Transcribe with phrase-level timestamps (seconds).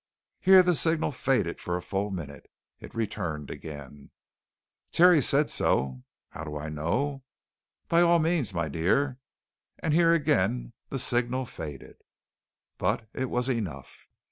[0.39, 2.49] here the signal faded for a full minute.
[2.79, 4.09] It returned again,"...
[4.91, 6.01] Terry said so....
[6.29, 7.21] How do I know?...
[7.87, 9.19] By all means, my dear...."
[9.77, 11.97] and here again the signal faded.
[12.79, 14.07] But it was enough.